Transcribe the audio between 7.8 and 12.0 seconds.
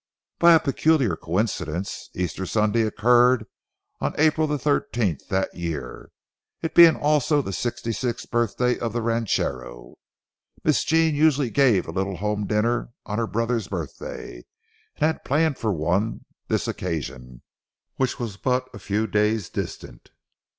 sixth birthday of the ranchero. Miss Jean usually gave a